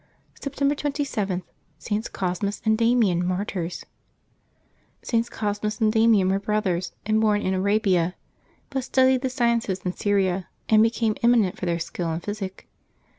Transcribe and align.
September 0.41 0.73
27.— 0.73 1.43
STS. 1.77 2.09
COSMAS 2.09 2.59
and 2.65 2.75
DAMIAN, 2.75 3.23
Martyrs. 3.23 3.85
[TS. 5.03 5.29
CosMAS 5.29 5.79
and 5.79 5.93
Bamian 5.93 6.29
were 6.31 6.39
brothers, 6.39 6.93
and 7.05 7.21
born 7.21 7.43
in 7.43 7.53
Arabia, 7.53 8.15
but 8.71 8.83
studied 8.83 9.21
the 9.21 9.29
sciences 9.29 9.81
in 9.85 9.93
Syria, 9.93 10.47
and 10.69 10.81
be 10.81 10.89
came 10.89 11.13
eminent 11.21 11.59
for 11.59 11.67
their 11.67 11.77
skill 11.77 12.11
in 12.13 12.19
physic. 12.19 12.67